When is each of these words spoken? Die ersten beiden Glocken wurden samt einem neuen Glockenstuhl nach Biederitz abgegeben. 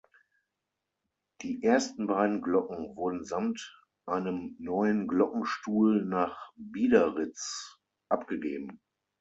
Die 1.43 1.61
ersten 1.61 2.07
beiden 2.07 2.41
Glocken 2.41 2.95
wurden 2.95 3.23
samt 3.23 3.79
einem 4.07 4.55
neuen 4.57 5.07
Glockenstuhl 5.07 6.03
nach 6.05 6.51
Biederitz 6.55 7.77
abgegeben. 8.09 8.81